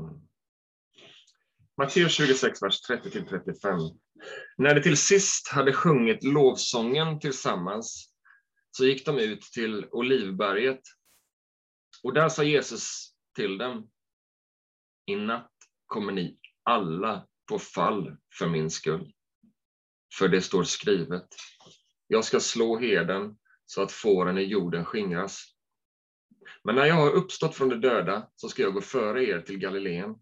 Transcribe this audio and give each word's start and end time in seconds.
Mm. 0.00 0.20
Matteus 1.76 2.12
26, 2.12 2.62
vers 2.62 2.90
30-35. 2.90 3.98
När 4.58 4.74
de 4.74 4.82
till 4.82 4.96
sist 4.96 5.48
hade 5.48 5.72
sjungit 5.72 6.24
lovsången 6.24 7.20
tillsammans 7.20 8.12
så 8.70 8.84
gick 8.84 9.06
de 9.06 9.18
ut 9.18 9.42
till 9.42 9.88
Olivberget. 9.90 10.80
Och 12.02 12.14
där 12.14 12.28
sa 12.28 12.42
Jesus 12.44 13.14
till 13.36 13.58
dem, 13.58 13.90
i 15.06 15.16
natt 15.16 15.52
kommer 15.86 16.12
ni 16.12 16.38
alla 16.62 17.26
på 17.48 17.58
fall 17.58 18.16
för 18.38 18.48
min 18.48 18.70
skull. 18.70 19.12
För 20.18 20.28
det 20.28 20.42
står 20.42 20.64
skrivet, 20.64 21.28
jag 22.06 22.24
ska 22.24 22.40
slå 22.40 22.78
heden 22.78 23.36
så 23.66 23.82
att 23.82 23.92
fåren 23.92 24.38
i 24.38 24.42
jorden 24.42 24.84
skingras. 24.84 25.44
Men 26.64 26.74
när 26.74 26.86
jag 26.86 26.94
har 26.94 27.10
uppstått 27.10 27.56
från 27.56 27.68
de 27.68 27.80
döda 27.80 28.28
så 28.36 28.48
ska 28.48 28.62
jag 28.62 28.74
gå 28.74 28.80
före 28.80 29.24
er 29.24 29.40
till 29.40 29.58
Galileen. 29.58 30.14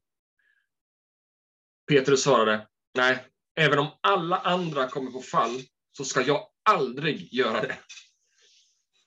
Petrus 1.88 2.23
svarade, 2.23 2.69
nej, 2.95 3.27
även 3.60 3.79
om 3.79 3.88
alla 4.01 4.38
andra 4.38 4.88
kommer 4.88 5.10
på 5.10 5.20
fall 5.20 5.60
så 5.93 6.05
ska 6.05 6.23
jag 6.23 6.48
aldrig 6.62 7.32
göra 7.34 7.60
det. 7.60 7.79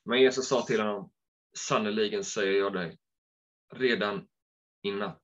Men 0.05 0.22
Jesus 0.22 0.48
sa 0.48 0.62
till 0.62 0.80
honom, 0.81 1.12
sannerligen 1.58 2.23
säger 2.23 2.59
jag 2.59 2.73
dig, 2.73 2.98
redan 3.73 4.27
i 4.84 4.91
natt, 4.91 5.22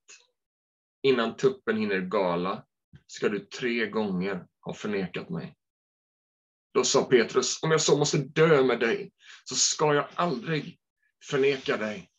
innan 1.01 1.37
tuppen 1.37 1.77
hinner 1.77 2.01
gala, 2.01 2.65
ska 3.07 3.29
du 3.29 3.39
tre 3.39 3.89
gånger 3.89 4.47
ha 4.61 4.73
förnekat 4.73 5.29
mig. 5.29 5.55
Då 6.73 6.83
sa 6.83 7.03
Petrus, 7.03 7.63
om 7.63 7.71
jag 7.71 7.81
så 7.81 7.97
måste 7.97 8.17
dö 8.17 8.63
med 8.63 8.79
dig, 8.79 9.11
så 9.43 9.55
ska 9.55 9.93
jag 9.93 10.07
aldrig 10.15 10.79
förneka 11.23 11.77
dig. 11.77 12.11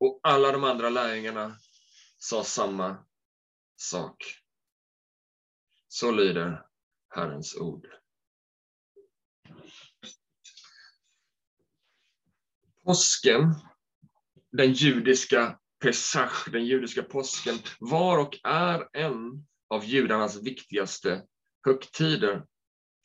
Och 0.00 0.20
alla 0.22 0.52
de 0.52 0.64
andra 0.64 0.88
lärjungarna 0.88 1.56
sa 2.18 2.44
samma 2.44 3.06
sak. 3.76 4.24
Så 5.88 6.10
lyder 6.10 6.66
Herrens 7.08 7.56
ord. 7.56 7.86
Påsken, 12.84 13.54
den 14.52 14.72
judiska 14.72 15.58
Pesach, 15.78 16.48
den 16.52 16.64
judiska 16.64 17.02
påsken, 17.02 17.58
var 17.80 18.18
och 18.18 18.38
är 18.44 18.88
en 18.92 19.46
av 19.68 19.84
judarnas 19.84 20.36
viktigaste 20.42 21.26
högtider. 21.64 22.46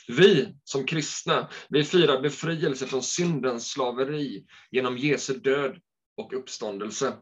Vi 0.08 0.56
som 0.64 0.86
kristna, 0.86 1.50
vi 1.70 1.84
firar 1.84 2.22
befrielse 2.22 2.88
från 2.88 3.04
syndens 3.04 3.72
slaveri 3.72 4.46
genom 4.72 4.98
Jesu 4.98 5.34
död 5.40 5.82
och 6.18 6.34
uppståndelse. 6.34 7.18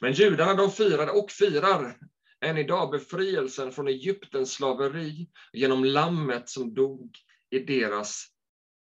Men 0.00 0.12
judarna 0.12 0.54
de 0.54 0.70
firade 0.70 1.12
och 1.12 1.30
firar 1.30 1.98
än 2.40 2.58
idag 2.58 2.90
befrielsen 2.90 3.72
från 3.72 3.88
Egyptens 3.88 4.52
slaveri 4.52 5.28
genom 5.52 5.84
lammet 5.84 6.48
som 6.48 6.74
dog 6.74 7.16
i 7.50 7.58
deras 7.58 8.26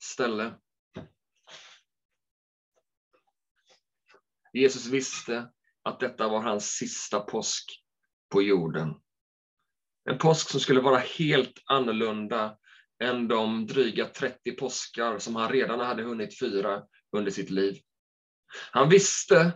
ställe. 0.02 0.54
Jesus 4.52 4.86
visste 4.86 5.52
att 5.82 6.00
detta 6.00 6.28
var 6.28 6.40
hans 6.40 6.66
sista 6.66 7.20
påsk 7.20 7.82
på 8.28 8.42
jorden. 8.42 8.94
En 10.10 10.18
påsk 10.18 10.50
som 10.50 10.60
skulle 10.60 10.80
vara 10.80 10.98
helt 10.98 11.62
annorlunda 11.66 12.56
än 13.02 13.28
de 13.28 13.66
dryga 13.66 14.06
30 14.06 14.52
påskar 14.52 15.18
som 15.18 15.36
han 15.36 15.48
redan 15.52 15.80
hade 15.80 16.02
hunnit 16.02 16.38
fira 16.38 16.82
under 17.12 17.30
sitt 17.30 17.50
liv. 17.50 17.82
Han 18.70 18.88
visste 18.88 19.52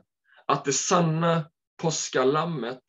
att 0.46 0.64
det 0.64 0.72
sanna 0.72 1.50
påskalammet 1.82 2.82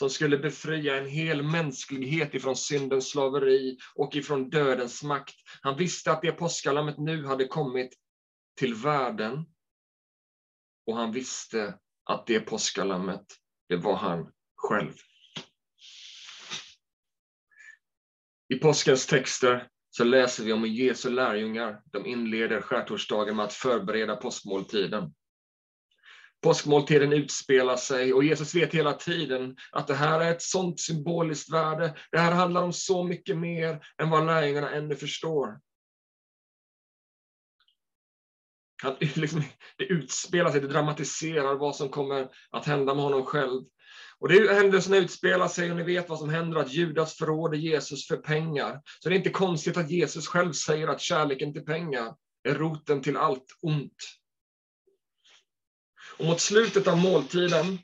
som 0.00 0.10
skulle 0.10 0.38
befria 0.38 0.96
en 0.96 1.08
hel 1.08 1.42
mänsklighet 1.42 2.34
ifrån 2.34 2.56
syndens 2.56 3.10
slaveri 3.10 3.78
och 3.94 4.16
ifrån 4.16 4.50
dödens 4.50 5.02
makt. 5.02 5.34
Han 5.62 5.76
visste 5.76 6.12
att 6.12 6.22
det 6.22 6.32
påskalammet 6.32 6.98
nu 6.98 7.26
hade 7.26 7.46
kommit 7.46 7.90
till 8.56 8.74
världen. 8.74 9.44
Och 10.86 10.96
han 10.96 11.12
visste 11.12 11.78
att 12.04 12.26
det 12.26 12.40
påskalammet, 12.40 13.24
det 13.68 13.76
var 13.76 13.96
han 13.96 14.32
själv. 14.56 14.94
I 18.50 18.56
påskens 18.56 19.06
texter 19.06 19.68
så 19.90 20.04
läser 20.04 20.44
vi 20.44 20.52
om 20.52 20.60
hur 20.60 20.70
Jesu 20.70 21.10
lärjungar 21.10 21.80
de 21.84 22.06
inleder 22.06 22.60
skärtorsdagen 22.60 23.36
med 23.36 23.44
att 23.44 23.52
förbereda 23.52 24.16
påskmåltiden. 24.16 25.14
Påskmåltiden 26.42 27.12
utspelar 27.12 27.76
sig 27.76 28.12
och 28.12 28.24
Jesus 28.24 28.54
vet 28.54 28.74
hela 28.74 28.92
tiden 28.92 29.56
att 29.72 29.86
det 29.86 29.94
här 29.94 30.20
är 30.20 30.30
ett 30.30 30.42
sånt 30.42 30.80
symboliskt 30.80 31.52
värde. 31.52 31.96
Det 32.10 32.18
här 32.18 32.32
handlar 32.32 32.62
om 32.62 32.72
så 32.72 33.04
mycket 33.04 33.38
mer 33.38 33.86
än 34.02 34.10
vad 34.10 34.26
lärjungarna 34.26 34.70
ännu 34.70 34.96
förstår. 34.96 35.60
Han, 38.82 38.96
liksom, 39.14 39.42
det 39.76 39.84
utspelar 39.84 40.50
sig, 40.50 40.60
det 40.60 40.68
dramatiserar 40.68 41.54
vad 41.54 41.76
som 41.76 41.88
kommer 41.88 42.28
att 42.50 42.66
hända 42.66 42.94
med 42.94 43.04
honom 43.04 43.26
själv. 43.26 43.62
Och 44.20 44.28
det 44.28 44.54
händelserna 44.54 44.96
utspelar 44.96 45.48
sig 45.48 45.70
och 45.70 45.76
ni 45.76 45.82
vet 45.82 46.08
vad 46.08 46.18
som 46.18 46.30
händer, 46.30 46.60
att 46.60 46.72
Judas 46.72 47.14
förråder 47.14 47.58
Jesus 47.58 48.06
för 48.06 48.16
pengar. 48.16 48.80
Så 49.02 49.08
det 49.08 49.14
är 49.14 49.18
inte 49.18 49.30
konstigt 49.30 49.76
att 49.76 49.90
Jesus 49.90 50.26
själv 50.26 50.52
säger 50.52 50.88
att 50.88 51.00
kärleken 51.00 51.52
till 51.52 51.64
pengar 51.64 52.14
är 52.48 52.54
roten 52.54 53.02
till 53.02 53.16
allt 53.16 53.46
ont. 53.60 53.96
Och 56.18 56.24
mot 56.24 56.40
slutet 56.40 56.86
av 56.86 56.98
måltiden 56.98 57.78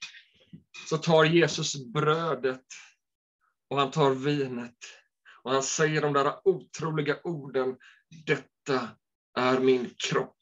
så 0.89 0.99
tar 0.99 1.25
Jesus 1.25 1.77
brödet 1.93 2.65
och 3.71 3.79
han 3.79 3.91
tar 3.91 4.11
vinet 4.11 4.77
och 5.43 5.53
han 5.53 5.63
säger 5.63 6.01
de 6.01 6.13
där 6.13 6.35
otroliga 6.45 7.17
orden, 7.25 7.77
detta 8.27 8.89
är 9.39 9.61
min 9.61 9.91
kropp. 10.09 10.37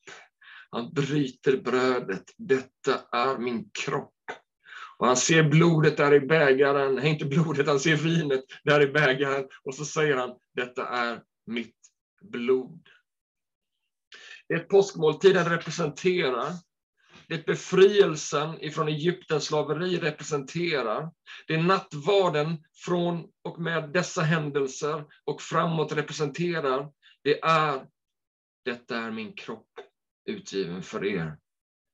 Han 0.71 0.93
bryter 0.93 1.57
brödet, 1.57 2.25
detta 2.37 3.01
är 3.13 3.39
min 3.39 3.71
kropp. 3.85 4.15
Och 5.05 5.09
han 5.09 5.17
ser 5.17 5.43
blodet 5.43 5.97
där 5.97 6.15
i 6.15 6.21
bägaren, 6.21 6.95
nej 6.95 7.09
inte 7.09 7.25
blodet, 7.25 7.67
han 7.67 7.81
ser 7.81 7.97
vinet 7.97 8.45
där 8.63 8.81
i 8.83 8.87
bägaren 8.87 9.49
och 9.65 9.75
så 9.75 9.85
säger 9.85 10.17
han, 10.17 10.31
detta 10.55 10.89
är 10.89 11.23
mitt 11.47 11.77
blod. 12.23 12.89
Det 14.49 14.59
påskmåltiden 14.59 15.49
representerar 15.49 16.53
det 17.29 17.47
befrielsen 17.47 18.61
ifrån 18.61 18.89
Egyptens 18.89 19.45
slaveri 19.45 19.99
representerar. 19.99 21.11
Det 21.47 21.63
nattvarden 21.63 22.65
från 22.85 23.29
och 23.43 23.61
med 23.61 23.93
dessa 23.93 24.23
händelser 24.23 25.05
och 25.25 25.43
framåt 25.43 25.93
representerar. 25.93 26.93
Det 27.23 27.41
är, 27.41 27.87
detta 28.65 28.97
är 28.97 29.11
min 29.11 29.33
kropp 29.33 29.71
utgiven 30.25 30.83
för 30.83 31.05
er. 31.05 31.39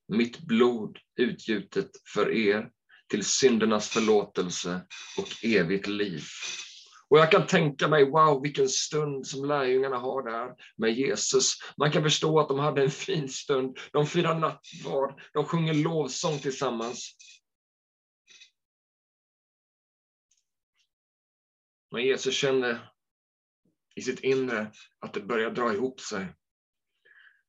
Mitt 0.08 0.40
blod 0.40 0.98
utgjutet 1.16 1.90
för 2.14 2.32
er 2.32 2.70
till 3.10 3.24
syndernas 3.24 3.88
förlåtelse 3.88 4.80
och 5.18 5.44
evigt 5.44 5.86
liv. 5.86 6.22
Och 7.08 7.18
jag 7.18 7.30
kan 7.30 7.46
tänka 7.46 7.88
mig, 7.88 8.10
wow, 8.10 8.42
vilken 8.42 8.68
stund 8.68 9.26
som 9.26 9.44
lärjungarna 9.44 9.96
har 9.98 10.22
där 10.22 10.54
med 10.76 10.94
Jesus. 10.94 11.54
Man 11.76 11.92
kan 11.92 12.02
förstå 12.02 12.40
att 12.40 12.48
de 12.48 12.58
hade 12.58 12.82
en 12.82 12.90
fin 12.90 13.28
stund. 13.28 13.78
De 13.92 14.06
firar 14.06 14.38
nattvard, 14.38 15.20
de 15.32 15.44
sjunger 15.44 15.74
lovsång 15.74 16.38
tillsammans. 16.38 17.16
Men 21.90 22.04
Jesus 22.04 22.34
kände 22.34 22.80
i 23.94 24.02
sitt 24.02 24.20
inre 24.20 24.72
att 24.98 25.14
det 25.14 25.20
börjar 25.20 25.50
dra 25.50 25.74
ihop 25.74 26.00
sig. 26.00 26.26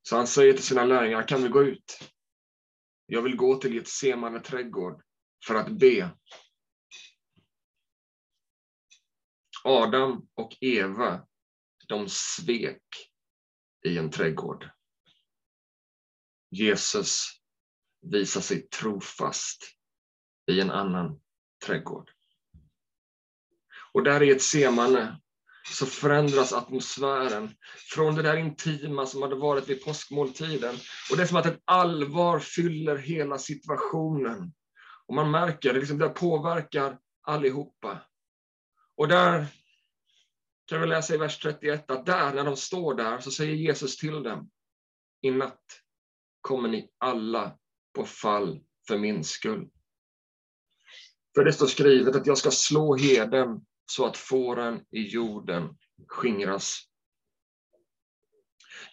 Så 0.02 0.16
han 0.16 0.28
säger 0.28 0.54
till 0.54 0.64
sina 0.64 0.86
lärjungar, 0.86 1.28
kan 1.28 1.44
vi 1.44 1.50
gå 1.50 1.64
ut? 1.64 2.00
Jag 3.06 3.22
vill 3.22 3.36
gå 3.36 3.56
till 3.56 3.76
Getsemane 3.76 4.40
trädgård 4.40 5.02
för 5.47 5.56
att 5.56 5.69
be. 5.72 6.09
Adam 9.63 10.27
och 10.36 10.57
Eva, 10.62 11.27
de 11.88 12.10
svek 12.10 13.12
i 13.86 13.98
en 13.98 14.12
trädgård. 14.12 14.69
Jesus 16.50 17.25
visar 18.01 18.42
sig 18.42 18.68
trofast 18.68 19.63
i 20.51 20.60
en 20.62 20.71
annan 20.71 21.21
trädgård. 21.66 22.12
Och 23.94 24.04
där 24.04 24.24
i 24.24 24.31
ett 24.31 24.42
semane 24.42 25.21
så 25.71 25.86
förändras 25.86 26.54
atmosfären 26.54 27.56
från 27.94 28.16
det 28.16 28.21
där 28.21 28.38
intima 28.38 29.06
som 29.06 29.21
hade 29.21 29.36
varit 29.36 29.69
vid 29.69 29.83
påskmåltiden. 29.83 30.75
Och 31.12 31.18
det 31.18 31.24
är 31.24 31.27
som 31.27 31.38
att 31.38 31.45
ett 31.45 31.62
allvar 31.66 32.39
fyller 32.39 32.98
hela 32.98 33.38
situationen. 33.38 34.54
Och 35.12 35.16
man 35.16 35.31
märker, 35.31 35.74
det, 35.74 35.80
liksom, 35.80 35.98
det 35.98 36.10
påverkar 36.10 37.00
allihopa. 37.22 38.00
Och 38.96 39.08
där 39.08 39.46
kan 40.66 40.81
vi 40.81 40.88
läsa 40.88 41.13
i 41.13 41.18
vers 41.18 41.40
31 41.40 41.92
att 41.92 42.06
där, 42.06 42.34
när 42.34 42.44
de 42.44 42.56
står 42.58 42.96
där, 42.96 43.19
så 43.19 43.31
säger 43.31 43.56
Jesus 43.56 43.98
till 43.98 44.24
dem, 44.24 44.52
i 45.22 45.31
natt 45.31 45.81
kommer 46.42 46.69
ni 46.69 46.92
alla 46.98 47.60
på 47.94 48.06
fall 48.06 48.63
för 48.88 48.98
min 48.98 49.24
skull. 49.24 49.69
För 51.36 51.46
det 51.46 51.54
står 51.54 51.68
skrivet 51.68 52.16
att 52.16 52.28
jag 52.28 52.38
ska 52.38 52.52
slå 52.52 52.96
heden 52.96 53.66
så 53.86 54.06
att 54.06 54.18
fåren 54.18 54.86
i 54.92 55.07
jorden 55.07 55.78
skingras. 56.07 56.81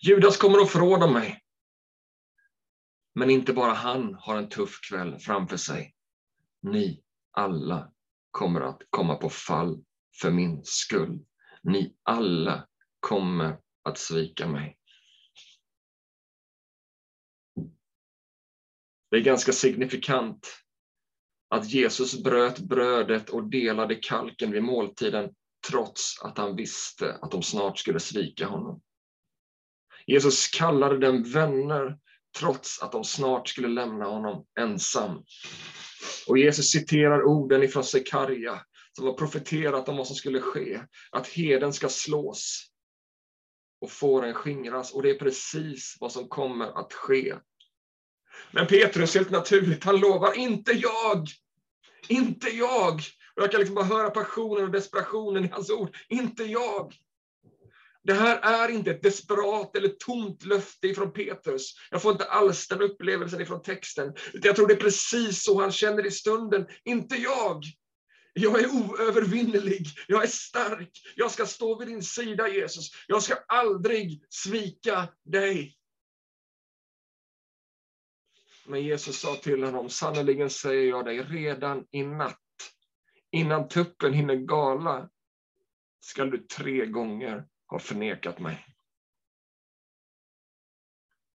Judas 0.03 0.37
kommer 0.37 0.59
att 0.59 0.71
förråda 0.71 1.07
mig. 1.07 1.45
Men 3.15 3.31
inte 3.31 3.53
bara 3.53 3.73
han 3.73 4.15
har 4.15 4.37
en 4.37 4.49
tuff 4.49 4.81
kväll 4.89 5.19
framför 5.19 5.57
sig. 5.57 5.95
Ni 6.71 7.03
alla 7.31 7.93
kommer 8.31 8.61
att 8.61 8.83
komma 8.91 9.15
på 9.15 9.31
fall 9.31 9.85
för 10.21 10.31
min 10.31 10.61
skull. 10.65 11.25
Ni 11.63 11.97
alla 12.03 12.69
kommer 13.01 13.59
att 13.83 13.99
svika 13.99 14.47
mig. 14.47 14.79
Det 19.11 19.17
är 19.17 19.21
ganska 19.21 19.53
signifikant 19.53 20.47
att 21.49 21.71
Jesus 21.71 22.23
bröt 22.23 22.59
brödet 22.59 23.31
och 23.31 23.51
delade 23.51 23.95
kalken 23.95 24.51
vid 24.51 24.63
måltiden 24.63 25.35
trots 25.71 26.23
att 26.23 26.39
han 26.39 26.57
visste 26.57 27.19
att 27.23 27.31
de 27.31 27.43
snart 27.43 27.79
skulle 27.79 28.01
svika 28.01 28.47
honom. 28.47 28.81
Jesus 30.07 30.49
kallade 30.49 30.99
dem 30.99 31.23
vänner 31.23 31.99
trots 32.39 32.83
att 32.83 32.93
de 32.93 33.05
snart 33.05 33.49
skulle 33.49 33.69
lämna 33.69 34.05
honom 34.05 34.47
ensam. 34.61 35.25
Och 36.27 36.39
Jesus 36.39 36.71
citerar 36.71 37.23
orden 37.23 37.63
ifrån 37.63 37.85
Sekaria 37.85 38.61
som 38.93 39.07
har 39.07 39.13
profeterat 39.13 39.89
om 39.89 39.97
vad 39.97 40.07
som 40.07 40.17
skulle 40.17 40.41
ske, 40.41 40.81
att 41.11 41.29
heden 41.29 41.73
ska 41.73 41.89
slås 41.89 42.67
och 43.81 43.91
fåren 43.91 44.35
skingras. 44.35 44.93
Och 44.93 45.03
det 45.03 45.11
är 45.11 45.19
precis 45.19 45.97
vad 46.01 46.13
som 46.13 46.29
kommer 46.29 46.81
att 46.81 46.93
ske. 46.93 47.35
Men 48.51 48.67
Petrus, 48.67 49.15
helt 49.15 49.31
naturligt, 49.31 49.85
han 49.85 50.01
lovar, 50.01 50.39
inte 50.39 50.73
jag! 50.73 51.29
Inte 52.09 52.49
jag! 52.49 52.95
Och 53.37 53.43
jag 53.43 53.51
kan 53.51 53.61
liksom 53.61 53.75
bara 53.75 53.85
höra 53.85 54.11
passionen 54.11 54.65
och 54.65 54.71
desperationen 54.71 55.45
i 55.45 55.49
hans 55.49 55.71
ord. 55.71 55.97
Inte 56.09 56.45
jag! 56.45 56.95
Det 58.05 58.15
här 58.15 58.41
är 58.41 58.69
inte 58.69 58.91
ett 58.91 59.03
desperat 59.03 59.77
eller 59.77 59.89
tomt 59.89 60.45
löfte 60.45 60.89
ifrån 60.89 61.13
Petrus. 61.13 61.75
Jag 61.91 62.03
får 62.03 62.13
inte 62.13 62.25
alls 62.25 62.69
den 62.69 62.83
upplevelsen 62.83 63.41
ifrån 63.41 63.63
texten. 63.63 64.15
Jag 64.33 64.57
tror 64.57 64.67
det 64.67 64.75
är 64.75 64.81
precis 64.81 65.45
så 65.45 65.61
han 65.61 65.73
känner 65.73 66.07
i 66.07 66.11
stunden. 66.11 66.67
Inte 66.85 67.17
jag! 67.17 67.65
Jag 68.33 68.61
är 68.61 68.69
oövervinnelig, 68.69 69.87
jag 70.07 70.25
är 70.25 70.29
stark, 70.29 70.91
jag 71.17 71.31
ska 71.31 71.47
stå 71.47 71.79
vid 71.79 71.89
din 71.89 72.03
sida 72.03 72.49
Jesus. 72.49 72.91
Jag 73.07 73.23
ska 73.23 73.35
aldrig 73.35 74.25
svika 74.29 75.09
dig. 75.25 75.77
Men 78.67 78.83
Jesus 78.83 79.21
sa 79.21 79.35
till 79.35 79.65
honom, 79.65 79.91
sannerligen 79.91 80.51
säger 80.51 80.89
jag 80.89 81.05
dig, 81.05 81.23
redan 81.23 81.87
i 81.91 82.03
natt, 82.03 82.39
innan 83.31 83.69
tuppen 83.69 84.13
hinner 84.13 84.37
gala, 84.37 85.09
ska 86.01 86.25
du 86.25 86.39
tre 86.39 86.87
gånger 86.87 87.45
har 87.69 87.79
förnekat 87.79 88.39
mig. 88.39 88.67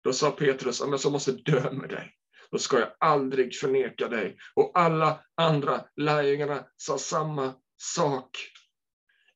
Då 0.05 0.13
sa 0.13 0.31
Petrus, 0.31 0.81
om 0.81 0.91
jag 0.91 1.01
så 1.01 1.11
måste 1.11 1.33
dö 1.33 1.73
med 1.73 1.89
dig, 1.89 2.15
då 2.51 2.59
ska 2.59 2.79
jag 2.79 2.93
aldrig 3.01 3.57
förneka 3.57 4.09
dig. 4.09 4.39
Och 4.55 4.71
alla 4.75 5.25
andra 5.35 5.85
lärjungarna 5.97 6.67
sa 6.77 6.99
samma 6.99 7.55
sak. 7.77 8.39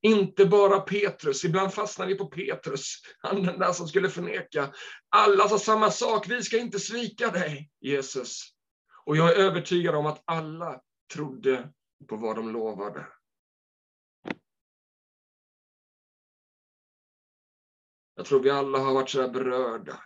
Inte 0.01 0.47
bara 0.47 0.81
Petrus, 0.81 1.45
ibland 1.45 1.75
fastnar 1.75 2.07
vi 2.07 2.15
på 2.15 2.27
Petrus, 2.27 2.97
han 3.19 3.43
den 3.43 3.59
där 3.59 3.73
som 3.73 3.89
skulle 3.89 4.11
förneka. 4.11 4.73
Alla 5.09 5.49
sa 5.49 5.59
samma 5.59 5.91
sak, 5.91 6.29
vi 6.29 6.43
ska 6.43 6.59
inte 6.59 6.79
svika 6.79 7.31
dig, 7.31 7.71
Jesus. 7.81 8.53
Och 9.05 9.17
jag 9.17 9.31
är 9.31 9.35
övertygad 9.35 9.95
om 9.95 10.07
att 10.07 10.23
alla 10.25 10.81
trodde 11.13 11.69
på 12.09 12.17
vad 12.17 12.37
de 12.37 12.53
lovade. 12.53 13.07
Jag 18.15 18.27
tror 18.27 18.41
vi 18.41 18.51
alla 18.51 18.79
har 18.79 18.95
varit 18.95 19.11
så 19.11 19.29
berörda 19.29 19.99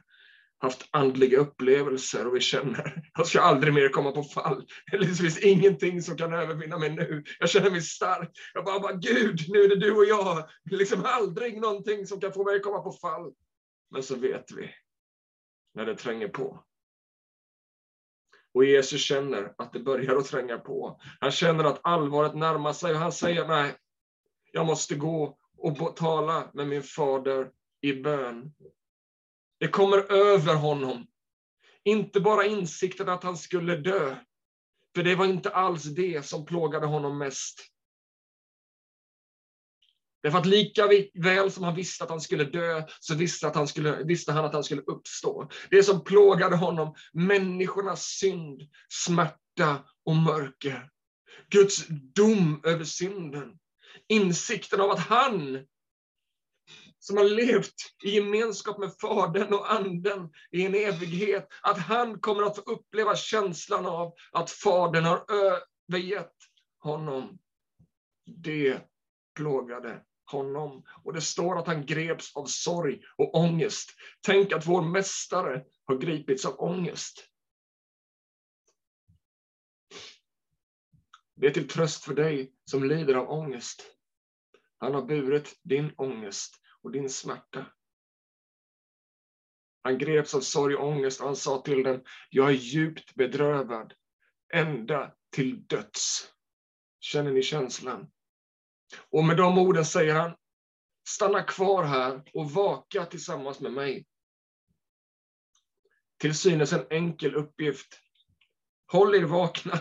haft 0.58 0.88
andliga 0.91 1.38
upplevelser 1.38 2.26
och 2.26 2.37
vi 2.37 2.41
känner, 2.41 3.11
jag 3.14 3.26
ska 3.26 3.41
aldrig 3.41 3.75
mer 3.75 3.88
komma 3.88 4.12
på 4.12 4.23
fall. 4.23 4.67
Det 4.93 5.06
finns 5.06 5.38
ingenting 5.38 6.03
som 6.03 6.17
kan 6.17 6.32
övervinna 6.32 6.79
mig 6.79 6.91
nu. 6.91 7.25
Jag 7.38 7.50
känner 7.50 7.70
mig 7.70 7.82
stark. 7.82 8.31
Jag 8.55 8.64
bara, 8.64 8.81
bara 8.81 8.93
Gud, 8.93 9.41
nu 9.49 9.62
är 9.62 9.69
det 9.69 9.76
du 9.76 9.97
och 9.97 10.05
jag. 10.05 10.49
Det 10.64 10.75
är 10.75 10.79
liksom 10.79 11.03
aldrig 11.05 11.61
någonting 11.61 12.06
som 12.06 12.20
kan 12.20 12.32
få 12.32 12.44
mig 12.44 12.56
att 12.56 12.62
komma 12.62 12.81
på 12.81 12.93
fall. 12.93 13.32
Men 13.91 14.03
så 14.03 14.17
vet 14.17 14.53
vi, 14.53 14.70
när 15.75 15.87
det 15.87 15.94
tränger 15.94 16.29
på. 16.29 16.64
Och 18.55 18.64
Jesus 18.64 19.00
känner 19.00 19.55
att 19.58 19.73
det 19.73 19.81
börjar 19.81 20.17
att 20.17 20.26
tränga 20.26 20.58
på. 20.58 21.00
Han 21.20 21.31
känner 21.31 21.64
att 21.64 21.81
allvaret 21.82 22.35
närmar 22.35 22.73
sig 22.73 22.93
och 22.93 22.99
han 22.99 23.12
säger, 23.12 23.49
nej, 23.49 23.75
jag 24.53 24.67
måste 24.67 24.94
gå 24.94 25.38
och 25.58 25.97
tala 25.97 26.50
med 26.55 26.69
min 26.69 26.82
fader 26.82 27.50
i 27.81 27.93
bön. 27.93 28.55
Det 29.61 29.69
kommer 29.69 30.12
över 30.12 30.55
honom. 30.55 31.06
Inte 31.84 32.20
bara 32.20 32.46
insikten 32.46 33.08
att 33.08 33.25
han 33.25 33.37
skulle 33.37 33.76
dö, 33.76 34.17
för 34.94 35.02
det 35.02 35.14
var 35.14 35.26
inte 35.26 35.50
alls 35.50 35.84
det 35.84 36.26
som 36.26 36.46
plågade 36.46 36.87
honom 36.87 37.19
mest. 37.19 37.61
Därför 40.23 40.38
att 40.38 40.46
lika 40.46 40.88
väl 41.14 41.50
som 41.50 41.64
han 41.64 41.75
visste 41.75 42.05
att 42.05 42.11
han 42.11 42.20
skulle 42.20 42.44
dö, 42.44 42.82
så 43.00 43.14
visste, 43.14 43.49
att 43.49 43.55
han 43.55 43.69
skulle, 43.69 44.02
visste 44.02 44.32
han 44.32 44.44
att 44.44 44.52
han 44.52 44.64
skulle 44.64 44.82
uppstå. 44.82 45.49
Det 45.70 45.82
som 45.82 46.05
plågade 46.05 46.56
honom, 46.56 46.94
människornas 47.12 48.02
synd, 48.02 48.62
smärta 48.88 49.84
och 50.05 50.17
mörker. 50.17 50.90
Guds 51.50 51.87
dom 51.88 52.61
över 52.64 52.84
synden. 52.84 53.58
Insikten 54.08 54.81
av 54.81 54.90
att 54.90 55.00
han 55.00 55.67
som 57.06 57.17
har 57.17 57.25
levt 57.25 57.75
i 58.03 58.11
gemenskap 58.11 58.79
med 58.79 58.93
Fadern 59.00 59.55
och 59.55 59.73
Anden 59.73 60.31
i 60.50 60.67
en 60.67 60.75
evighet, 60.75 61.49
att 61.62 61.79
han 61.79 62.20
kommer 62.20 62.43
att 62.43 62.56
få 62.56 62.62
uppleva 62.62 63.17
känslan 63.17 63.87
av 63.87 64.14
att 64.32 64.50
Fadern 64.50 65.05
har 65.05 65.25
övergett 65.29 66.35
honom. 66.79 67.38
Det 68.25 68.81
plågade 69.35 70.03
honom. 70.25 70.85
Och 71.05 71.12
det 71.12 71.20
står 71.20 71.58
att 71.58 71.67
han 71.67 71.87
greps 71.87 72.37
av 72.37 72.47
sorg 72.47 73.03
och 73.17 73.35
ångest. 73.35 73.91
Tänk 74.20 74.53
att 74.53 74.67
vår 74.67 74.82
mästare 74.82 75.64
har 75.85 75.97
gripits 75.97 76.44
av 76.44 76.61
ångest. 76.61 77.25
Det 81.35 81.47
är 81.47 81.50
till 81.50 81.69
tröst 81.69 82.05
för 82.05 82.14
dig 82.14 82.53
som 82.64 82.85
lider 82.85 83.15
av 83.15 83.31
ångest. 83.31 83.82
Han 84.79 84.94
har 84.94 85.03
burit 85.03 85.60
din 85.63 85.93
ångest 85.96 86.63
och 86.86 86.93
din 86.93 87.10
smärta. 87.10 87.66
Han 89.82 89.98
greps 89.98 90.34
av 90.34 90.40
sorg 90.40 90.76
och 90.76 90.88
ångest 90.88 91.20
och 91.20 91.26
han 91.26 91.36
sa 91.36 91.62
till 91.62 91.82
den, 91.82 92.05
jag 92.31 92.48
är 92.48 92.55
djupt 92.55 93.14
bedrövad, 93.14 93.94
ända 94.52 95.14
till 95.31 95.66
döds. 95.66 96.32
Känner 97.00 97.32
ni 97.32 97.43
känslan? 97.43 98.10
Och 99.10 99.24
med 99.24 99.36
de 99.36 99.58
orden 99.58 99.84
säger 99.84 100.14
han, 100.14 100.36
stanna 101.08 101.43
kvar 101.43 101.84
här 101.84 102.31
och 102.32 102.50
vaka 102.50 103.06
tillsammans 103.06 103.60
med 103.60 103.72
mig. 103.72 104.06
Till 106.19 106.34
synes 106.34 106.72
en 106.72 106.86
enkel 106.90 107.34
uppgift. 107.34 108.00
Håll 108.93 109.14
er 109.14 109.22
vakna 109.22 109.81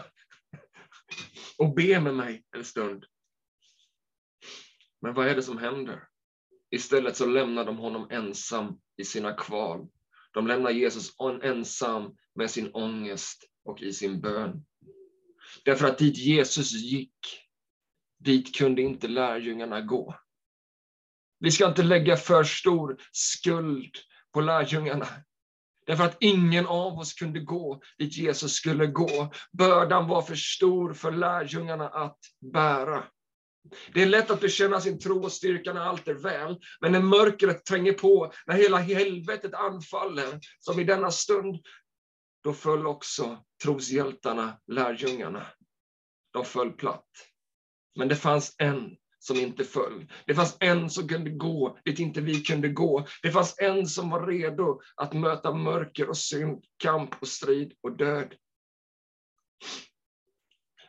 och 1.57 1.75
be 1.75 2.00
med 2.00 2.15
mig 2.15 2.45
en 2.55 2.65
stund. 2.65 3.05
Men 5.01 5.13
vad 5.13 5.27
är 5.27 5.35
det 5.35 5.43
som 5.43 5.57
händer? 5.57 6.07
Istället 6.72 7.17
så 7.17 7.25
lämnar 7.25 7.65
de 7.65 7.77
honom 7.77 8.07
ensam 8.12 8.79
i 8.98 9.05
sina 9.05 9.34
kval. 9.34 9.88
De 10.34 10.48
lämnar 10.48 10.72
Jesus 10.72 11.12
ensam 11.43 12.15
med 12.36 12.51
sin 12.51 12.72
ångest 12.74 13.43
och 13.65 13.81
i 13.81 13.93
sin 13.93 14.22
bön. 14.22 14.65
Därför 15.65 15.88
att 15.88 15.98
dit 15.98 16.17
Jesus 16.17 16.72
gick, 16.72 17.17
dit 18.19 18.55
kunde 18.55 18.81
inte 18.81 19.07
lärjungarna 19.07 19.81
gå. 19.81 20.15
Vi 21.39 21.51
ska 21.51 21.67
inte 21.67 21.84
lägga 21.84 22.17
för 22.17 22.43
stor 22.43 23.01
skuld 23.12 23.95
på 24.34 24.41
lärjungarna. 24.41 25.07
Därför 25.86 26.03
att 26.03 26.17
ingen 26.19 26.65
av 26.65 27.00
oss 27.00 27.13
kunde 27.13 27.39
gå 27.39 27.81
dit 27.98 28.17
Jesus 28.17 28.53
skulle 28.53 28.88
gå. 28.88 29.34
Bördan 29.51 30.07
var 30.07 30.22
för 30.22 30.36
stor 30.36 30.93
för 30.93 31.12
lärjungarna 31.12 31.89
att 31.89 32.19
bära. 32.53 33.03
Det 33.93 34.01
är 34.01 34.05
lätt 34.05 34.31
att 34.31 34.41
bekänna 34.41 34.81
sin 34.81 35.00
tro 35.00 35.24
och 35.24 35.31
styrka 35.31 35.74
när 35.74 35.81
allt 35.81 36.07
är 36.07 36.13
väl, 36.13 36.57
men 36.81 36.91
när 36.91 37.01
mörkret 37.01 37.65
tränger 37.65 37.93
på, 37.93 38.31
när 38.45 38.55
hela 38.55 38.77
helvetet 38.77 39.53
anfaller, 39.53 40.39
som 40.60 40.79
i 40.79 40.84
denna 40.84 41.12
stund, 41.12 41.65
då 42.43 42.53
föll 42.53 42.88
också 42.88 43.43
troshjältarna, 43.63 44.60
lärjungarna. 44.67 45.45
De 46.34 46.45
föll 46.45 46.72
platt. 46.72 47.10
Men 47.95 48.07
det 48.07 48.15
fanns 48.15 48.55
en 48.57 48.95
som 49.19 49.38
inte 49.38 49.63
föll. 49.63 50.12
Det 50.25 50.36
fanns 50.36 50.57
en 50.60 50.89
som 50.89 51.07
kunde 51.07 51.29
gå 51.29 51.77
dit 51.86 52.00
inte 52.00 52.22
vi 52.22 52.41
kunde 52.41 52.69
gå. 52.69 53.07
Det 53.22 53.31
fanns 53.31 53.55
en 53.60 53.88
som 53.88 54.10
var 54.10 54.27
redo 54.27 54.81
att 54.95 55.13
möta 55.13 55.53
mörker 55.53 56.10
och 56.10 56.17
synd, 56.17 56.63
kamp 56.77 57.22
och 57.22 57.27
strid 57.27 57.74
och 57.81 57.98
död. 57.98 58.36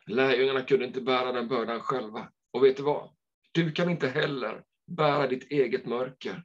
Lärjungarna 0.05 0.61
kunde 0.61 0.85
inte 0.85 1.01
bära 1.01 1.31
den 1.31 1.47
bördan 1.47 1.79
själva. 1.79 2.31
Och 2.51 2.63
vet 2.63 2.77
du 2.77 2.83
vad? 2.83 3.09
Du 3.51 3.71
kan 3.71 3.89
inte 3.89 4.07
heller 4.07 4.63
bära 4.87 5.27
ditt 5.27 5.51
eget 5.51 5.85
mörker. 5.85 6.43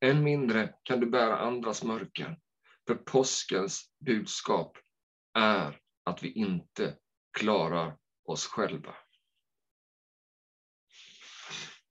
Än 0.00 0.22
mindre 0.22 0.74
kan 0.82 1.00
du 1.00 1.06
bära 1.06 1.38
andras 1.38 1.82
mörker. 1.82 2.38
För 2.86 2.94
påskens 2.94 3.90
budskap 4.06 4.78
är 5.38 5.80
att 6.04 6.22
vi 6.22 6.32
inte 6.32 6.96
klarar 7.38 7.96
oss 8.24 8.46
själva. 8.46 8.94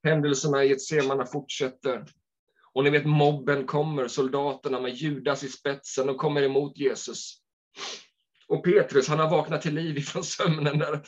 Händelserna 0.02 0.64
i 0.64 0.68
Getsemane 0.68 1.26
fortsätter. 1.26 2.06
Och 2.72 2.84
ni 2.84 2.90
vet, 2.90 3.06
mobben 3.06 3.66
kommer, 3.66 4.08
soldaterna 4.08 4.80
med 4.80 4.94
Judas 4.94 5.42
i 5.42 5.48
spetsen, 5.48 6.08
och 6.08 6.16
kommer 6.16 6.42
emot 6.42 6.78
Jesus. 6.78 7.42
Och 8.48 8.64
Petrus, 8.64 9.08
han 9.08 9.18
har 9.18 9.30
vaknat 9.30 9.62
till 9.62 9.74
liv 9.74 9.98
ifrån 9.98 10.24
sömnen 10.24 10.78
där, 10.78 11.02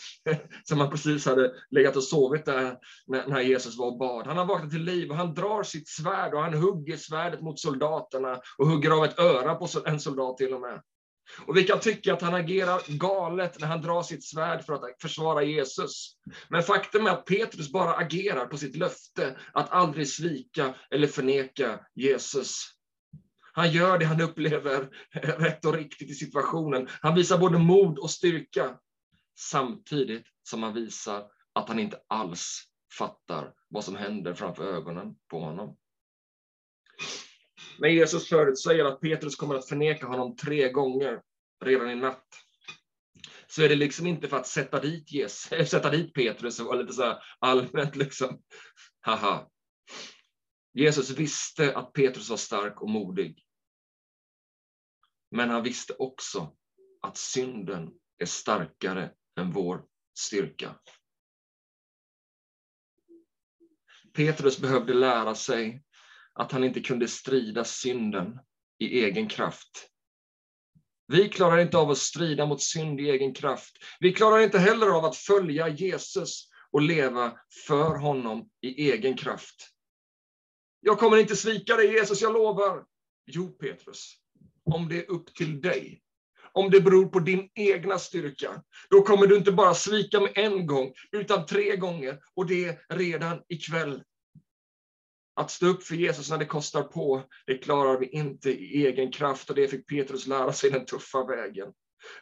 som 0.65 0.81
han 0.81 0.91
precis 0.91 1.27
hade 1.27 1.53
legat 1.71 1.97
och 1.97 2.05
sovit 2.05 2.45
där 2.45 2.77
när, 3.07 3.41
Jesus 3.41 3.79
var 3.79 3.87
och 3.87 3.99
bad. 3.99 4.27
Han 4.27 4.37
har 4.37 4.45
vaknat 4.45 4.71
till 4.71 4.85
liv 4.85 5.11
och 5.11 5.17
han 5.17 5.35
drar 5.35 5.63
sitt 5.63 5.89
svärd 5.89 6.35
och 6.35 6.43
han 6.43 6.55
hugger 6.55 6.97
svärdet 6.97 7.41
mot 7.41 7.61
soldaterna 7.61 8.41
och 8.59 8.67
hugger 8.67 8.91
av 8.91 9.05
ett 9.05 9.19
öra 9.19 9.55
på 9.55 9.69
en 9.87 10.01
soldat 10.01 10.37
till 10.37 10.55
och 10.55 10.61
med. 10.61 10.83
Och 11.47 11.57
vi 11.57 11.65
kan 11.65 11.81
tycka 11.81 12.13
att 12.13 12.23
han 12.23 12.35
agerar 12.35 12.99
galet 12.99 13.61
när 13.61 13.67
han 13.67 13.83
drar 13.83 14.03
sitt 14.03 14.25
svärd 14.25 14.65
för 14.65 14.73
att 14.73 15.03
försvara 15.03 15.43
Jesus. 15.43 16.17
Men 16.49 16.63
faktum 16.63 17.07
är 17.07 17.11
att 17.11 17.25
Petrus 17.25 17.73
bara 17.73 17.95
agerar 17.95 18.47
på 18.47 18.57
sitt 18.57 18.77
löfte 18.77 19.37
att 19.53 19.71
aldrig 19.71 20.09
svika 20.09 20.75
eller 20.91 21.07
förneka 21.07 21.81
Jesus. 21.95 22.76
Han 23.57 23.71
gör 23.71 23.99
det 23.99 24.05
han 24.05 24.21
upplever 24.21 24.89
rätt 25.13 25.65
och 25.65 25.75
riktigt 25.75 26.11
i 26.11 26.15
situationen. 26.15 26.89
Han 27.01 27.15
visar 27.15 27.39
både 27.39 27.59
mod 27.59 27.99
och 27.99 28.11
styrka 28.11 28.79
samtidigt 29.39 30.27
som 30.43 30.63
han 30.63 30.75
visar 30.75 31.25
att 31.53 31.69
han 31.69 31.79
inte 31.79 32.01
alls 32.09 32.63
fattar 32.99 33.55
vad 33.69 33.85
som 33.85 33.97
händer 33.97 34.35
framför 34.35 34.75
ögonen 34.75 35.15
på 35.31 35.41
honom. 35.41 35.77
Men 37.79 37.95
Jesus 37.95 38.29
förutsäger 38.29 38.85
att 38.85 39.01
Petrus 39.01 39.37
kommer 39.37 39.55
att 39.55 39.69
förneka 39.69 40.07
honom 40.07 40.37
tre 40.37 40.73
gånger 40.73 41.21
redan 41.65 41.91
i 41.91 41.95
natt. 41.95 42.29
Så 43.47 43.63
är 43.63 43.69
det 43.69 43.77
liksom 43.77 44.07
inte 44.07 44.29
för 44.29 44.37
att 44.37 44.47
sätta 44.47 44.81
dit, 44.81 45.13
Jesus, 45.13 45.71
sätta 45.71 45.91
dit 45.91 46.15
Petrus 46.15 46.61
och 46.61 46.67
vara 46.67 46.81
lite 46.81 46.93
så 46.93 47.19
allmänt 47.39 47.97
liksom, 47.97 48.43
haha. 49.01 49.49
Jesus 50.75 51.11
visste 51.11 51.77
att 51.77 51.93
Petrus 51.93 52.31
var 52.31 52.37
stark 52.37 52.83
och 52.83 52.91
modig. 52.91 53.46
Men 55.37 55.51
han 55.51 55.63
visste 55.63 55.93
också 55.99 56.57
att 57.03 57.17
synden 57.17 57.91
är 58.19 58.27
starkare 58.27 59.11
än 59.39 59.53
vår 59.53 59.85
styrka. 60.19 60.75
Petrus 64.13 64.59
behövde 64.59 64.95
lära 64.95 65.35
sig 65.35 65.85
att 66.33 66.53
han 66.53 66.65
inte 66.65 66.81
kunde 66.81 67.09
strida 67.09 67.65
synden 67.65 68.39
i 68.79 69.05
egen 69.05 69.29
kraft. 69.29 69.91
Vi 71.07 71.29
klarar 71.29 71.59
inte 71.59 71.79
av 71.79 71.91
att 71.91 71.99
strida 71.99 72.47
mot 72.47 72.63
synd 72.63 73.01
i 73.01 73.11
egen 73.11 73.35
kraft. 73.35 73.77
Vi 74.01 74.13
klarar 74.13 74.41
inte 74.41 74.59
heller 74.59 74.87
av 74.87 75.05
att 75.05 75.17
följa 75.17 75.69
Jesus 75.69 76.49
och 76.71 76.83
leva 76.83 77.39
för 77.67 77.99
honom 77.99 78.51
i 78.61 78.91
egen 78.91 79.17
kraft. 79.17 79.71
Jag 80.81 80.99
kommer 80.99 81.17
inte 81.17 81.37
svika 81.37 81.77
dig 81.77 81.93
Jesus, 81.93 82.23
jag 82.23 82.33
lovar. 82.33 82.85
Jo, 83.27 83.49
Petrus, 83.49 84.26
om 84.67 84.89
det 84.89 84.99
är 84.99 85.11
upp 85.11 85.35
till 85.35 85.61
dig, 85.61 86.03
om 86.53 86.71
det 86.71 86.81
beror 86.81 87.07
på 87.07 87.21
din 87.21 87.49
egna 87.55 87.99
styrka, 87.99 88.63
då 88.91 89.03
kommer 89.03 89.27
du 89.27 89.37
inte 89.37 89.53
bara 89.53 89.75
svika 89.75 90.21
med 90.21 90.33
en 90.35 90.67
gång, 90.67 90.93
utan 91.13 91.47
tre 91.47 91.77
gånger, 91.77 92.19
och 92.35 92.47
det 92.47 92.79
redan 92.89 93.43
ikväll. 93.49 94.03
Att 95.35 95.51
stå 95.51 95.67
upp 95.67 95.83
för 95.83 95.95
Jesus 95.95 96.31
när 96.31 96.39
det 96.39 96.47
kostar 96.47 96.83
på, 96.83 97.23
det 97.47 97.59
klarar 97.59 97.99
vi 97.99 98.07
inte 98.07 98.51
i 98.51 98.87
egen 98.87 99.13
kraft, 99.13 99.51
och 99.51 99.57
det 99.57 99.69
fick 99.69 99.87
Petrus 99.87 100.27
lära 100.27 100.53
sig 100.53 100.71
den 100.71 100.87
tuffa 100.87 101.25
vägen. 101.25 101.73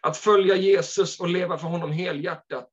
Att 0.00 0.16
följa 0.16 0.56
Jesus 0.56 1.20
och 1.20 1.28
leva 1.28 1.58
för 1.58 1.68
honom 1.68 1.92
helhjärtat, 1.92 2.70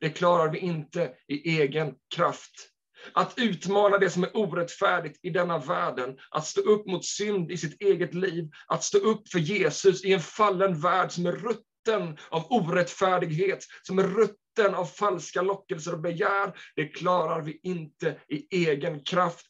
det 0.00 0.10
klarar 0.10 0.52
vi 0.52 0.58
inte 0.58 1.14
i 1.28 1.60
egen 1.60 1.94
kraft. 2.14 2.70
Att 3.12 3.34
utmana 3.36 3.98
det 3.98 4.10
som 4.10 4.24
är 4.24 4.36
orättfärdigt 4.36 5.20
i 5.22 5.30
denna 5.30 5.58
världen, 5.58 6.18
att 6.30 6.46
stå 6.46 6.60
upp 6.60 6.86
mot 6.86 7.04
synd 7.04 7.50
i 7.50 7.56
sitt 7.56 7.82
eget 7.82 8.14
liv, 8.14 8.50
att 8.66 8.84
stå 8.84 8.98
upp 8.98 9.28
för 9.28 9.38
Jesus 9.38 10.04
i 10.04 10.12
en 10.12 10.20
fallen 10.20 10.80
värld 10.80 11.12
som 11.12 11.26
är 11.26 11.32
rutten 11.32 12.18
av 12.28 12.52
orättfärdighet, 12.52 13.64
som 13.82 13.98
är 13.98 14.02
rutten 14.02 14.74
av 14.74 14.84
falska 14.84 15.42
lockelser 15.42 15.92
och 15.92 16.00
begär, 16.00 16.58
det 16.76 16.88
klarar 16.88 17.42
vi 17.42 17.60
inte 17.62 18.20
i 18.28 18.66
egen 18.66 19.04
kraft. 19.04 19.46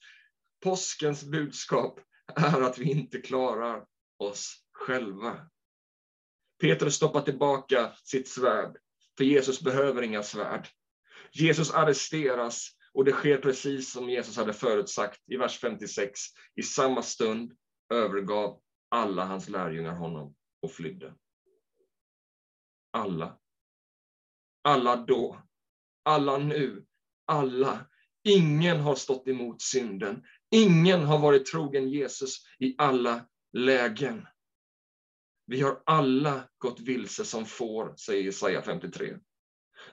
Påskens 0.62 1.25
budskap 1.25 2.00
är 2.37 2.62
att 2.62 2.79
vi 2.79 2.91
inte 2.91 3.21
klarar 3.21 3.85
oss 4.19 4.57
själva. 4.73 5.37
Petrus 6.61 6.95
stoppar 6.95 7.21
tillbaka 7.21 7.93
sitt 8.05 8.29
svärd, 8.29 8.76
för 9.17 9.25
Jesus 9.25 9.61
behöver 9.61 10.03
inga 10.03 10.23
svärd. 10.23 10.69
Jesus 11.33 11.75
arresteras 11.75 12.75
och 12.97 13.05
det 13.05 13.12
sker 13.12 13.38
precis 13.38 13.93
som 13.93 14.11
Jesus 14.11 14.37
hade 14.37 14.53
förutsagt 14.53 15.21
i 15.26 15.37
vers 15.37 15.59
56. 15.59 16.21
I 16.55 16.62
samma 16.62 17.03
stund 17.03 17.53
övergav 17.95 18.61
alla 18.88 19.25
hans 19.25 19.49
lärjungar 19.49 19.95
honom 19.95 20.35
och 20.62 20.73
flydde. 20.73 21.15
Alla. 22.91 23.38
Alla 24.62 24.97
då. 24.97 25.43
Alla 26.03 26.38
nu. 26.38 26.87
Alla. 27.26 27.87
Ingen 28.25 28.81
har 28.81 28.95
stått 28.95 29.29
emot 29.29 29.62
synden. 29.62 30.23
Ingen 30.50 31.00
har 31.00 31.19
varit 31.19 31.47
trogen 31.47 31.88
Jesus 31.88 32.47
i 32.59 32.75
alla 32.79 33.29
lägen. 33.53 34.26
Vi 35.47 35.61
har 35.61 35.83
alla 35.87 36.49
gått 36.59 36.81
vilse 36.81 37.25
som 37.25 37.45
får, 37.45 37.95
säger 37.97 38.23
Jesaja 38.23 38.62
53. 38.62 39.17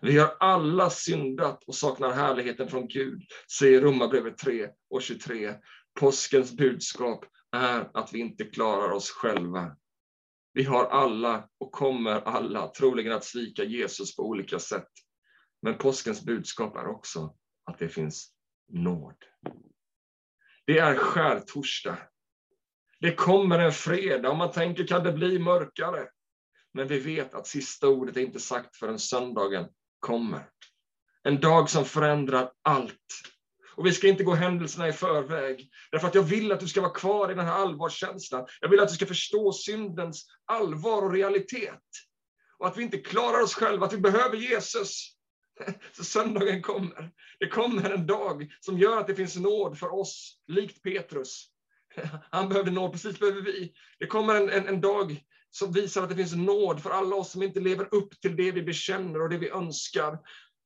Vi 0.01 0.17
har 0.17 0.35
alla 0.39 0.89
syndat 0.89 1.63
och 1.63 1.75
saknar 1.75 2.11
härligheten 2.11 2.69
från 2.69 2.87
Gud, 2.87 3.21
säger 3.57 3.81
Romarbrevet 3.81 4.37
3 4.37 4.69
och 4.89 5.01
23. 5.01 5.53
Påskens 5.99 6.51
budskap 6.51 7.25
är 7.51 7.89
att 7.93 8.13
vi 8.13 8.19
inte 8.19 8.43
klarar 8.43 8.91
oss 8.91 9.09
själva. 9.09 9.75
Vi 10.53 10.63
har 10.63 10.85
alla 10.85 11.49
och 11.59 11.71
kommer 11.71 12.21
alla 12.21 12.67
troligen 12.67 13.13
att 13.13 13.25
svika 13.25 13.63
Jesus 13.63 14.15
på 14.15 14.23
olika 14.23 14.59
sätt. 14.59 14.89
Men 15.61 15.77
påskens 15.77 16.25
budskap 16.25 16.75
är 16.75 16.87
också 16.87 17.35
att 17.63 17.79
det 17.79 17.89
finns 17.89 18.31
nåd. 18.69 19.15
Det 20.65 20.77
är 20.77 20.95
skärtorsdag. 20.95 21.97
Det 22.99 23.15
kommer 23.15 23.59
en 23.59 23.71
fredag 23.71 24.29
och 24.29 24.37
man 24.37 24.51
tänker, 24.51 24.87
kan 24.87 25.03
det 25.03 25.13
bli 25.13 25.39
mörkare? 25.39 26.07
Men 26.73 26.87
vi 26.87 26.99
vet 26.99 27.33
att 27.33 27.47
sista 27.47 27.87
ordet 27.87 28.17
är 28.17 28.21
inte 28.21 28.39
sagt 28.39 28.75
förrän 28.75 28.99
söndagen 28.99 29.67
kommer. 30.03 30.45
En 31.23 31.39
dag 31.39 31.69
som 31.69 31.85
förändrar 31.85 32.51
allt. 32.61 32.97
Och 33.75 33.85
vi 33.85 33.91
ska 33.91 34.07
inte 34.07 34.23
gå 34.23 34.33
händelserna 34.33 34.87
i 34.87 34.93
förväg, 34.93 35.69
därför 35.91 36.07
att 36.07 36.15
jag 36.15 36.23
vill 36.23 36.51
att 36.51 36.59
du 36.59 36.67
ska 36.67 36.81
vara 36.81 36.93
kvar 36.93 37.31
i 37.31 37.35
den 37.35 37.45
här 37.45 37.53
allvarskänslan. 37.53 38.45
Jag 38.61 38.69
vill 38.69 38.79
att 38.79 38.89
du 38.89 38.95
ska 38.95 39.05
förstå 39.05 39.53
syndens 39.53 40.25
allvar 40.45 41.01
och 41.01 41.13
realitet. 41.13 41.81
Och 42.59 42.67
att 42.67 42.77
vi 42.77 42.83
inte 42.83 42.97
klarar 42.97 43.41
oss 43.41 43.53
själva, 43.53 43.85
att 43.85 43.93
vi 43.93 43.97
behöver 43.97 44.37
Jesus. 44.37 45.15
Så 45.91 46.03
söndagen 46.03 46.61
kommer. 46.61 47.11
Det 47.39 47.47
kommer 47.47 47.89
en 47.89 48.07
dag 48.07 48.51
som 48.59 48.79
gör 48.79 48.97
att 48.97 49.07
det 49.07 49.15
finns 49.15 49.35
nåd 49.35 49.79
för 49.79 49.93
oss, 49.93 50.37
likt 50.47 50.83
Petrus. 50.83 51.47
Han 52.31 52.49
behövde 52.49 52.71
nåd, 52.71 52.91
precis 52.91 53.19
behöver 53.19 53.41
vi. 53.41 53.73
Det 53.99 54.07
kommer 54.07 54.35
en, 54.35 54.49
en, 54.49 54.67
en 54.67 54.81
dag 54.81 55.23
som 55.55 55.71
visar 55.71 56.03
att 56.03 56.09
det 56.09 56.15
finns 56.15 56.35
nåd 56.35 56.83
för 56.83 56.89
alla 56.89 57.15
oss 57.15 57.31
som 57.31 57.43
inte 57.43 57.59
lever 57.59 57.93
upp 57.93 58.21
till 58.21 58.35
det 58.35 58.51
vi 58.51 58.63
bekänner 58.63 59.21
och 59.21 59.29
det 59.29 59.37
vi 59.37 59.49
önskar. 59.49 60.19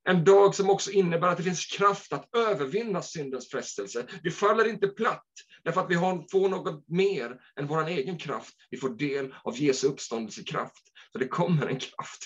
En 0.10 0.24
dag 0.24 0.56
som 0.56 0.70
också 0.70 0.92
innebär 0.92 1.28
att 1.28 1.38
det 1.38 1.44
finns 1.44 1.66
kraft 1.66 2.14
att 2.14 2.36
övervinna 2.36 3.02
syndens 3.02 3.50
frestelse. 3.50 4.08
Vi 4.24 4.32
faller 4.32 4.68
inte 4.68 4.88
platt 4.88 5.32
därför 5.64 5.82
att 5.82 5.92
vi 5.92 5.96
får 6.32 6.50
något 6.50 6.88
mer 6.88 7.42
än 7.60 7.68
vår 7.68 7.88
egen 7.88 8.18
kraft. 8.18 8.54
Vi 8.70 8.78
får 8.78 8.90
del 8.90 9.36
av 9.44 9.56
Jesu 9.56 9.88
uppståndelsekraft. 9.88 10.84
Så 11.12 11.18
det 11.18 11.28
kommer 11.28 11.68
en 11.68 11.80
kraft 11.80 12.24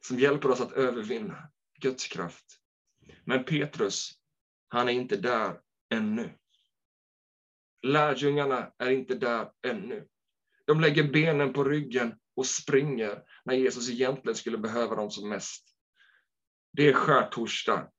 som 0.00 0.18
hjälper 0.18 0.50
oss 0.50 0.60
att 0.60 0.72
övervinna 0.72 1.48
Guds 1.80 2.06
kraft. 2.06 2.44
Men 3.24 3.44
Petrus, 3.44 4.12
han 4.68 4.88
är 4.88 4.92
inte 4.92 5.16
där 5.16 5.60
ännu. 5.94 6.30
Lärjungarna 7.82 8.72
är 8.78 8.90
inte 8.90 9.14
där 9.14 9.50
ännu. 9.66 10.06
De 10.66 10.80
lägger 10.80 11.12
benen 11.12 11.52
på 11.52 11.64
ryggen 11.64 12.14
och 12.36 12.46
springer 12.46 13.22
när 13.44 13.54
Jesus 13.54 13.90
egentligen 13.90 14.36
skulle 14.36 14.58
behöva 14.58 14.94
dem 14.94 15.10
som 15.10 15.28
mest. 15.28 15.64
Det 16.72 16.88
är 16.88 16.92
skärtorsdag. 16.92 17.90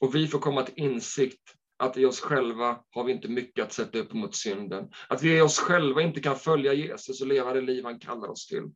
Och 0.00 0.14
vi 0.14 0.28
får 0.28 0.38
komma 0.38 0.62
till 0.62 0.84
insikt 0.84 1.54
att 1.78 1.96
i 1.96 2.04
oss 2.04 2.20
själva 2.20 2.80
har 2.90 3.04
vi 3.04 3.12
inte 3.12 3.28
mycket 3.28 3.64
att 3.64 3.72
sätta 3.72 3.98
upp 3.98 4.12
mot 4.12 4.34
synden. 4.34 4.88
Att 5.08 5.22
vi 5.22 5.38
i 5.38 5.40
oss 5.40 5.58
själva 5.58 6.02
inte 6.02 6.20
kan 6.20 6.36
följa 6.36 6.72
Jesus 6.72 7.20
och 7.20 7.26
leva 7.26 7.52
det 7.52 7.60
liv 7.60 7.84
han 7.84 7.98
kallar 7.98 8.28
oss 8.28 8.46
till. 8.46 8.70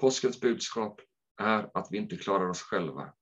Påskens 0.00 0.40
budskap 0.40 1.00
är 1.40 1.70
att 1.74 1.88
vi 1.90 1.98
inte 1.98 2.16
klarar 2.16 2.48
oss 2.48 2.62
själva. 2.62 3.12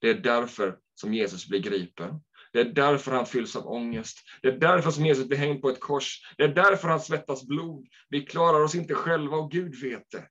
Det 0.00 0.10
är 0.10 0.14
därför 0.14 0.78
som 0.94 1.14
Jesus 1.14 1.48
blir 1.48 1.60
gripen. 1.60 2.20
Det 2.52 2.60
är 2.60 2.64
därför 2.64 3.12
han 3.12 3.26
fylls 3.26 3.56
av 3.56 3.66
ångest. 3.66 4.18
Det 4.42 4.48
är 4.48 4.58
därför 4.58 4.90
som 4.90 5.06
Jesus 5.06 5.28
blir 5.28 5.38
hängd 5.38 5.62
på 5.62 5.68
ett 5.68 5.80
kors. 5.80 6.34
Det 6.36 6.44
är 6.44 6.54
därför 6.54 6.88
han 6.88 7.00
svettas 7.00 7.46
blod. 7.46 7.86
Vi 8.08 8.20
klarar 8.26 8.60
oss 8.60 8.74
inte 8.74 8.94
själva 8.94 9.36
och 9.36 9.50
Gud 9.50 9.82
vet 9.82 10.10
det. 10.10 10.28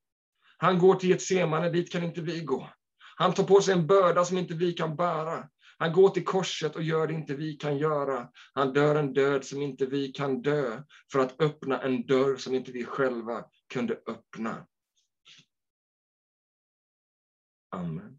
Han 0.58 0.80
går 0.80 0.96
till 0.96 1.12
ett 1.12 1.22
semane, 1.22 1.70
dit 1.70 1.92
kan 1.92 2.04
inte 2.04 2.22
vi 2.22 2.40
gå. 2.40 2.70
Han 3.16 3.34
tar 3.34 3.44
på 3.44 3.62
sig 3.62 3.74
en 3.74 3.88
börda 3.88 4.26
som 4.26 4.38
inte 4.38 4.54
vi 4.54 4.74
kan 4.74 4.96
bära. 4.96 5.50
Han 5.78 5.94
går 5.94 6.10
till 6.10 6.26
korset 6.26 6.76
och 6.76 6.84
gör 6.84 7.08
det 7.08 7.14
inte 7.14 7.36
vi 7.36 7.54
kan 7.54 7.78
göra. 7.78 8.30
Han 8.54 8.74
dör 8.74 8.96
en 8.96 9.14
död 9.14 9.46
som 9.46 9.62
inte 9.62 9.86
vi 9.86 10.12
kan 10.12 10.42
dö, 10.42 10.82
för 11.12 11.20
att 11.20 11.42
öppna 11.42 11.82
en 11.82 12.06
dörr 12.06 12.38
som 12.38 12.56
inte 12.56 12.72
vi 12.72 12.86
själva 12.86 13.46
kunde 13.74 13.94
öppna. 14.08 14.66
Amen. 17.72 18.19